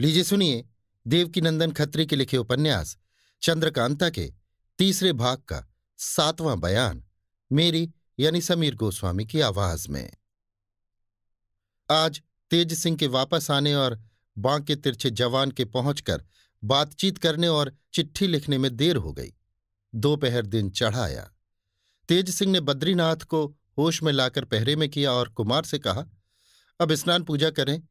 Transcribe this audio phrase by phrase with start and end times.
[0.00, 0.64] लीजिए सुनिए
[1.06, 2.96] देवकीनंदन खत्री के लिखे उपन्यास,
[3.42, 4.32] चंद्रकांता के
[4.78, 7.04] तीसरे भाग का सातवां बयान,
[7.52, 10.14] मेरी यानी समीर गोस्वामी की आवाज़ में।
[11.90, 14.02] आज तेज सिंह के वापस आने और
[14.38, 16.24] बांके तिरछे जवान के पहुंचकर
[16.64, 19.32] बातचीत करने और चिट्ठी लिखने में देर हो गई।
[19.94, 21.30] दोपहर दिन चढ़ाया।
[22.08, 26.04] तेज सिंह ने बद्रीनाथ को होश में लाकर पहरे में किया और कुमार से कहा,
[26.80, 27.82] अब स्नान पूजा करें,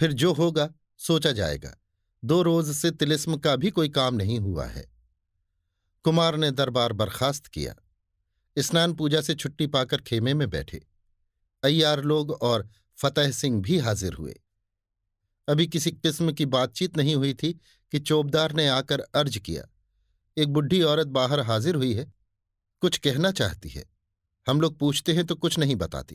[0.00, 0.70] फिर जो होगा
[1.00, 1.76] सोचा जाएगा।
[2.22, 4.86] दो रोज से तिलिस्म का भी कोई काम नहीं हुआ है।
[6.04, 7.74] कुमार ने दरबार बर्खास्त किया।
[8.58, 10.86] स्नान पूजा से छुट्टी पाकर खेमे में बैठे।
[11.62, 14.40] अय्यार लोग और फतेह सिंह भी हाजिर हुए।
[15.48, 17.52] अभी किसी किस्म की बातचीत नहीं हुई थी
[17.92, 19.64] कि चौबदार ने आकर अर्ज़ किया,
[20.36, 22.12] एक बुढ़ी औरत बाहर हाजिर हुई है,
[22.80, 23.84] कुछ कहना चाहती है।
[24.46, 26.14] हम लोग पूछते हैं तो कुछ नहीं बताती।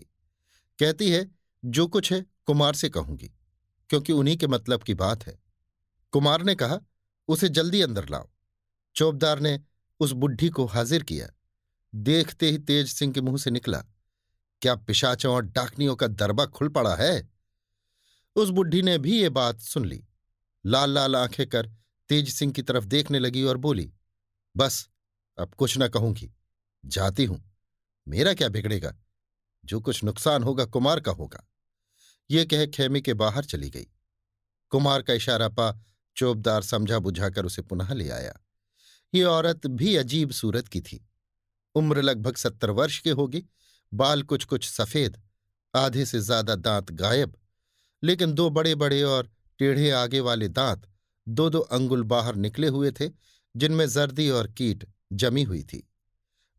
[0.79, 1.29] कहती है,
[1.65, 3.31] जो कुछ है कुमार से कहूँगी।
[3.89, 5.39] क्योंकि उन्हीं के मतलब की बात है।
[6.11, 6.79] कुमार ने कहा,
[7.27, 8.29] उसे जल्दी अंदर लाओ।
[8.95, 9.59] चौबदार ने
[9.99, 11.29] उस बुढ़ी को हाजिर किया।
[11.95, 13.83] देखते ही तेज सिंह के मुँह से निकला,
[14.61, 17.29] क्या पिशाचों और डाकनियों का दरबा खुल पड़ा है?
[18.35, 20.05] उस बुढ़ी ने भी ये बात सुन ली।
[20.65, 21.69] लाल लाल आँखें कर
[22.09, 23.93] तेज सिंह की तरफ़ देखने लगी और बोली,
[24.57, 24.89] बस,
[25.39, 26.31] अब कुछ न कहूँगी।
[26.85, 27.43] जाती हूँ।
[28.07, 28.95] मेरा क्या बिगड़ेगा?
[29.65, 31.47] जो कुछ नुकसान होगा कुमार का होगा।
[32.29, 33.87] ये कह खेमे के बाहर चली गई।
[34.71, 35.71] कुमार का इशारा पा
[36.17, 38.33] चोबदार समझा बुझाकर उसे पुनः ले आया।
[39.13, 41.05] ये औरत भी अजीब सूरत की थी।
[41.75, 43.43] उम्र लगभग सत्तर वर्ष के होगी,
[43.91, 45.17] बाल कुछ कुछ सफ़ेद,
[45.73, 47.33] आधे से ज़्यादा दांत गायब,
[48.03, 50.87] लेकिन दो बड़े बड़े और टेढ़े आगे वाले दांत
[51.27, 53.09] दो दो अंगुल बाहर निकले हुए थे,
[53.55, 55.83] जिनमें जर्दी और कीट जमी हुई थी।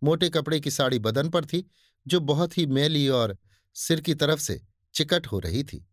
[0.03, 1.65] मोटे कपड़े की साड़ी बदन पर थी,
[2.07, 3.37] जो बहुत ही मैली और
[3.77, 4.61] सिर की तरफ़ से
[5.01, 5.89] चिकट हो रही थी।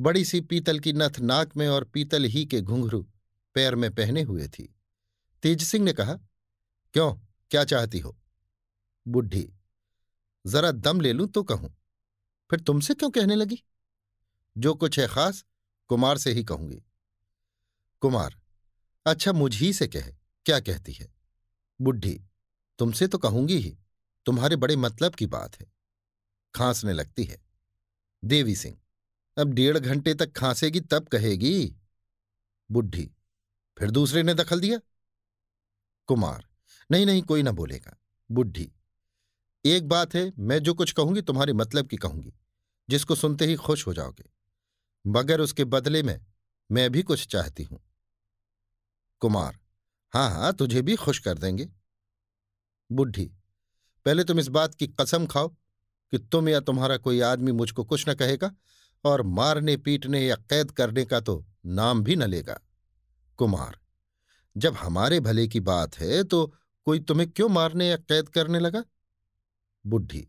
[0.00, 3.08] बड़ी सी पीतल की नथ नाक में और पीतल ही के घुंघरू
[3.54, 4.74] पैर में पहने हुए थी।
[5.42, 6.14] तेज सिंह ने कहा,
[6.92, 7.14] क्यों?
[7.50, 8.18] क्या चाहती हो?
[9.08, 9.54] बुढ़ी।
[10.46, 11.76] जरा दम ले लूँ तो कहूँ।
[12.50, 13.62] फिर तुमसे क्यों कहने लगी?
[14.58, 15.44] जो कुछ है खास,
[15.88, 16.82] कुमार से ही कहूँगी।
[18.00, 18.36] कुमार
[19.06, 20.12] अच्छा मुझ ही से कहे,
[20.46, 21.14] क्या कहती है?
[21.80, 22.24] बुढ़ी,
[22.78, 23.78] तुमसे तो कहूँगी ही,
[24.26, 25.72] तुम्हारे बड़े मतलब की बात है।
[26.54, 27.51] खांसने लगती है।
[28.24, 28.78] देवी सिंह।
[29.38, 31.76] अब डेढ़ घंटे तक खांसेगी, तब कहेगी,
[32.70, 33.10] बुढ़ी,
[33.78, 34.80] फिर दूसरे ने दखल दिया?
[36.06, 36.46] कुमार,
[36.90, 37.96] नहीं नहीं, कोई ना बोलेगा।
[38.30, 38.72] बुढ़ी,
[39.64, 42.32] एक बात है, मैं जो कुछ कहूँगी, तुम्हारे मतलब की कहूँगी।
[42.88, 44.24] जिसको सुनते ही खुश हो जाओगे।
[45.06, 46.26] मगर उसके बदले में,
[46.70, 47.80] मैं भी कुछ चाहती हूँ।
[49.20, 49.58] कुमार,
[50.14, 51.68] हाँ हाँ, तुझे भी खुश कर देंगे।
[52.92, 53.26] बुढ़ी,
[54.04, 55.56] पहले तुम इस बात की कसम खाओ
[56.12, 58.50] कि तुम या तुम्हारा कोई आदमी मुझको कुछ न कहेगा
[59.04, 62.58] और मारने, पीटने या कैद करने का तो नाम भी न लेगा।
[63.38, 63.78] कुमार,
[64.56, 66.46] जब हमारे भले की बात है तो
[66.86, 68.82] कोई तुम्हें क्यों मारने या कैद करने लगा?
[69.84, 70.26] बुढ़ी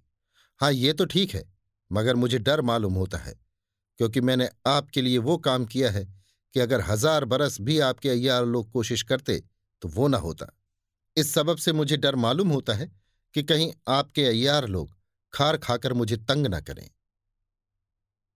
[0.59, 1.43] हाँ ये तो ठीक है,
[1.91, 3.33] मगर मुझे डर मालूम होता है,
[3.99, 6.05] क्योंकि मैंने आपके लिए वो काम किया है
[6.53, 9.41] कि अगर हज़ार बरस भी आपके अयार लोग कोशिश करते
[9.81, 10.47] तो वो ना होता।
[11.17, 12.91] इस सबब से मुझे डर मालूम होता है
[13.35, 14.95] कि कहीं आपके अयार लोग
[15.33, 16.89] खार खाकर मुझे तंग न करें।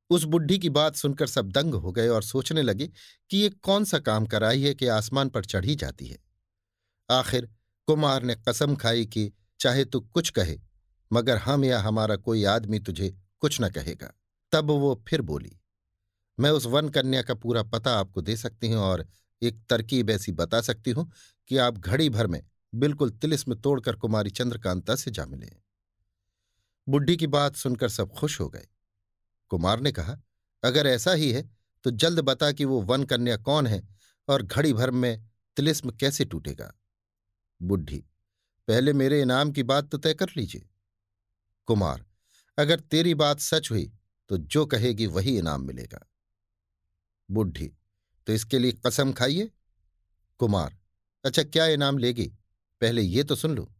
[0.09, 2.88] उस बुढ़ी की बात सुनकर सब दंग हो गए और सोचने लगे
[3.30, 6.18] कि ये कौन सा काम कराई है कि आसमान पर चढ़ी जाती है।
[7.12, 7.50] आखिर
[7.88, 10.59] कुमार ने कसम खाई कि चाहे तू कुछ कहे,
[11.12, 14.13] मगर हम या हमारा कोई आदमी तुझे कुछ न कहेगा।
[14.52, 15.59] तब वो फिर बोली,
[16.40, 19.07] मैं उस वन कन्या का पूरा पता आपको दे सकती हूँ और
[19.41, 21.12] एक तरकीब ऐसी बता सकती हूँ
[21.47, 22.41] कि आप घड़ी भर में
[22.75, 25.66] बिल्कुल तिलिस्म तोड़कर कुमारी चंद्रकांता से जा मिले
[26.88, 28.68] बुढ़ी की बात सुनकर सब खुश हो गए।
[29.52, 30.18] कुमार ने कहा,
[30.64, 31.50] अगर ऐसा ही है
[31.86, 33.81] तो जल्द बता कि वो वन कन्या कौन है
[34.28, 35.25] और घड़ी भर में
[35.58, 36.74] तिलिस्म कैसे टूटेगा?
[37.62, 37.98] बुढ़ी
[38.68, 40.68] पहले मेरे इनाम की बात तो तय कर लीजिए।
[41.68, 42.06] कुमार,
[42.58, 43.92] अगर तेरी बात सच हुई
[44.30, 46.06] तो जो कहेगी वही इनाम मिलेगा।
[47.30, 47.68] बुढ़ी
[48.28, 49.51] तो इसके लिए कसम खाइए?
[50.40, 50.78] कुमार
[51.24, 52.28] अच्छा क्या इनाम लेगी?
[52.81, 53.72] पहले ये तो सुन लो।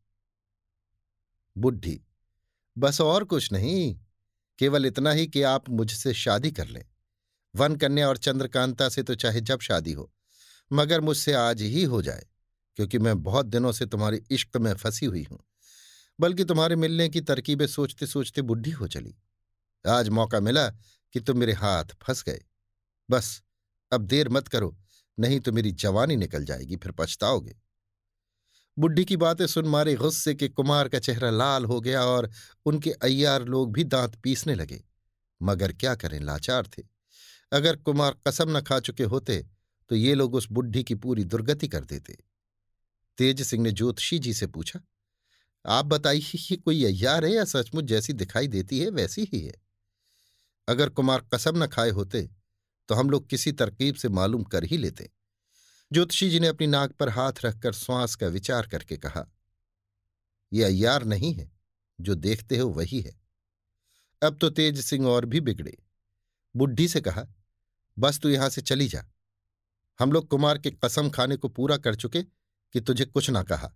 [1.56, 2.01] बुढ़ी
[2.77, 3.95] बस और कुछ नहीं,
[4.59, 6.83] केवल इतना ही कि आप मुझसे शादी कर लें।
[7.53, 10.12] वन कन्या और चंद्रकांता से तो चाहे जब शादी हो,
[10.71, 12.25] मगर मुझसे आज ही हो जाए,
[12.77, 15.39] क्योंकि मैं बहुत दिनों से तुम्हारी इश्क में फंसी हुई हूँ,
[16.19, 19.15] बल्कि तुम्हारे मिलने की तरकीबें सोचते सोचते बुढ़ी हो चली।
[19.85, 20.68] आज मौका मिला
[21.15, 22.41] कि तुम मेरे हाथ फंस गए।
[23.09, 23.41] बस,
[23.91, 24.75] अब देर मत करो,
[25.18, 27.56] नहीं तो मेरी जवानी निकल जाएगी, फिर पछताओगे।
[28.77, 32.29] बुढ़ी की बातें सुन मारे गुस्से के कुमार का चेहरा लाल हो गया और
[32.65, 34.83] उनके अय्यार लोग भी दांत पीसने लगे।
[35.41, 36.83] मगर क्या करें, लाचार थे।
[37.51, 39.45] अगर कुमार कसम न खा चुके होते
[39.91, 42.18] तो ये लोग उस बुढ़ी की पूरी दुर्गति कर देते।
[43.18, 44.79] तेज सिंह ने ज्योतिषी जी से पूछा,
[45.65, 49.53] आप बताइए, ये कोई अय्यार है या सचमुच जैसी दिखाई देती है, वैसी ही है?
[50.68, 52.29] अगर कुमार कसम न खाए होते
[52.89, 55.09] तो हम लोग किसी तरकीब से मालूम कर ही लेते।
[55.92, 59.25] ज्योतिषी जी ने अपनी नाक पर हाथ रखकर श्वास का विचार करके कहा
[60.51, 61.51] यह अय्यार नहीं है,
[62.00, 63.16] जो देखते हो वही है।
[64.22, 65.78] अब तो तेज सिंह और भी बिगड़े।
[66.56, 67.25] बुढ़ी से कहा,
[67.98, 69.06] बस तू यहाँ से चली जा।
[70.00, 73.72] हम लोग कुमार के कसम खाने को पूरा कर चुके कि तुझे कुछ ना कहा।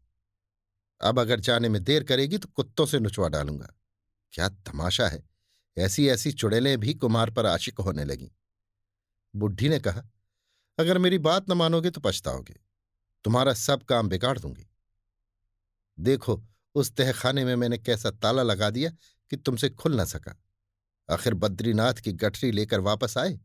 [1.02, 3.74] अब अगर जाने में देर करेगी तो कुत्तों से नुचवा डालूँगा।
[4.34, 5.24] क्या तमाशा है
[5.78, 8.32] ऐसी ऐसी चुड़ैलें भी कुमार पर आशिक होने लगी।
[9.36, 10.04] बुढ़ी ने कहा
[10.78, 12.56] अगर मेरी बात न मानोगे तो पछताओगे।
[13.24, 14.68] तुम्हारा सब काम बिगाड़ दूँगी।
[16.00, 16.44] देखो,
[16.76, 18.92] उस तहखाने में मैंने कैसा ताला लगा दिया
[19.30, 20.44] कि तुमसे खुल न सका।
[21.10, 23.40] आखिर बद्रीनाथ की गठरी लेकर वापस आए?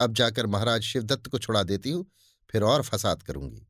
[0.00, 2.10] अब जाकर महाराज शिवदत्त को छुड़ा देती हूँ,
[2.50, 3.66] फिर और फसाद करूँगी।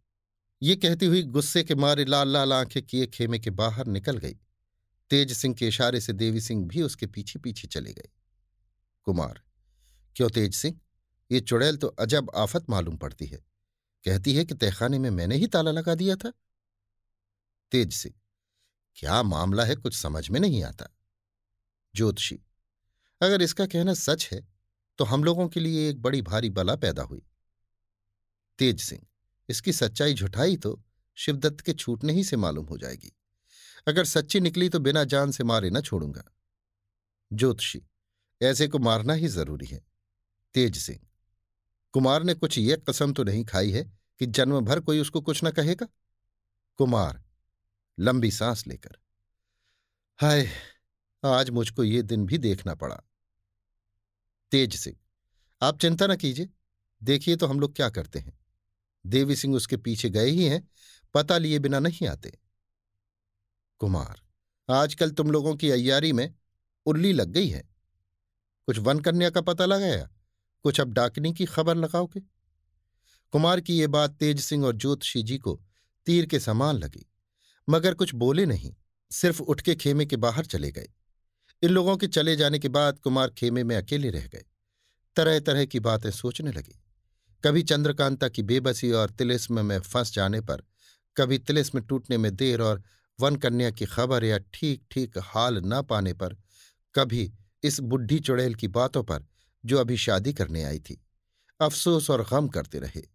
[0.62, 4.36] ये कहती हुई गुस्से के मारे लाल लाल आँखें किए खेमे के बाहर निकल गई।
[5.10, 8.08] तेज सिंह के इशारे से देवी सिंह भी उसके पीछे पीछे चले गए।
[9.04, 9.42] कुमार,
[10.16, 10.80] क्यों तेज सिंह?
[11.30, 13.38] ये चुड़ैल तो अजब आफत मालूम पड़ती है।
[14.04, 16.32] कहती है कि तहखाने में मैंने ही ताला लगा दिया था।
[17.72, 18.14] तेज सिंह
[18.96, 20.86] क्या मामला है कुछ समझ में नहीं आता?
[21.94, 22.38] ज्योतिषी,
[23.20, 24.46] अगर इसका कहना सच है
[24.98, 27.22] तो हम लोगों के लिए एक बड़ी भारी बला पैदा हुई।
[28.58, 29.02] तेज सिंह,
[29.48, 30.80] इसकी सच्चाई झुठाई तो
[31.18, 33.12] शिवदत्त के छूटने ही से मालूम हो जाएगी।
[33.86, 36.22] अगर सच्ची निकली तो बिना जान से मारे न छोड़ूँगा।
[37.30, 37.82] ज्योतिषी,
[38.40, 39.80] ऐसे को मारना ही ज़रूरी है।
[40.54, 41.00] तेज सिंह
[41.94, 43.82] कुमार ने कुछ ये कसम तो नहीं खाई है
[44.20, 45.86] कि जन्म भर कोई उसको कुछ न कहेगा?
[46.78, 47.22] कुमार,
[47.98, 48.96] लंबी सांस लेकर,
[50.18, 50.48] हाय,
[51.22, 53.00] आज मुझको ये दिन भी देखना पड़ा।
[54.52, 54.96] तेज सिंह,
[55.62, 56.48] आप चिंता न कीजिए,
[57.02, 58.38] देखिए तो हम लोग क्या करते हैं।
[59.04, 60.68] देवी सिंह उसके पीछे गए ही हैं,
[61.14, 62.32] पता लिए बिना नहीं आते।
[63.80, 64.20] कुमार,
[64.68, 66.34] आजकल तुम लोगों की अय्यारी में
[66.86, 67.62] उल्ली लग गई है।
[68.68, 70.08] कुछ वन कन्या का पता लगाया?
[70.64, 72.20] कुछ अब डाकनी की खबर लगाओगे?
[73.32, 75.60] कुमार की ये बात तेज सिंह और ज्योतिषी जी को
[76.06, 77.06] तीर के समान लगी,
[77.68, 78.74] मगर कुछ बोले नहीं,
[79.10, 80.88] सिर्फ़ उठ के खेमे के बाहर चले गए।
[81.62, 84.44] इन लोगों के चले जाने के बाद कुमार खेमे में अकेले रह गए।
[85.16, 86.78] तरह तरह की बातें सोचने लगे।
[87.44, 90.62] कभी चंद्रकांता की बेबसी और तिलिस्म में फंस जाने पर,
[91.16, 92.82] कभी तिलिस्म टूटने में देर और
[93.18, 96.36] वन कन्या की खबर या ठीक ठीक हाल न पाने पर,
[96.94, 99.24] कभी इस बुढ़ी चुड़ैल की बातों पर
[99.64, 101.06] जो अभी शादी करने आई थी।
[101.60, 103.08] अफसोस और गम करते रहे।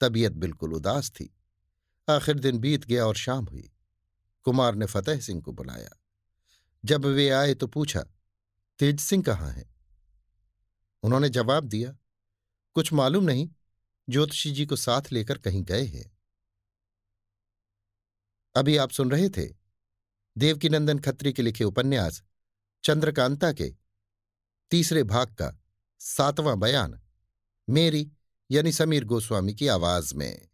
[0.00, 1.36] तबीयत बिल्कुल उदास थी।
[2.08, 3.72] आखिर दिन बीत गया और शाम हुई।
[4.42, 5.90] कुमार ने फतेह सिंह को बुलाया।
[6.84, 8.00] जब वे आए तो पूछा,
[8.78, 9.74] तेज सिंह कहाँ है?
[11.02, 11.96] उन्होंने जवाब दिया,
[12.74, 13.50] कुछ मालूम नहीं,
[14.10, 16.18] ज्योतिषी जी को साथ लेकर कहीं गए हैं।
[18.56, 19.54] अभी आप सुन रहे थे
[20.38, 22.22] देवकीनंदन खत्री के लिखे उपन्यास
[22.84, 23.74] चंद्रकांता के
[24.70, 25.60] तीसरे भाग का
[25.98, 27.00] सातवां बयान
[27.70, 28.10] मेरी
[28.50, 30.48] यानी समीर गोस्वामी की आवाज़ में।